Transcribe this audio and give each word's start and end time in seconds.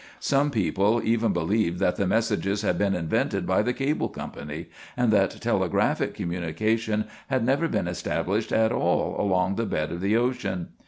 Some 0.19 0.49
people 0.49 0.99
even 1.03 1.31
believed 1.31 1.77
that 1.77 1.95
the 1.95 2.07
messages 2.07 2.63
had 2.63 2.75
been 2.75 2.95
invented 2.95 3.45
by 3.45 3.61
the 3.61 3.71
cable 3.71 4.09
company, 4.09 4.67
and 4.97 5.11
that 5.13 5.39
telegraphic 5.39 6.15
communication 6.15 7.05
had 7.27 7.45
never 7.45 7.67
been 7.67 7.87
established 7.87 8.51
at 8.51 8.71
all 8.71 9.15
along 9.23 9.57
the 9.57 9.65
bed 9.67 9.91
of 9.91 10.01
the 10.01 10.17
ocean. 10.17 10.69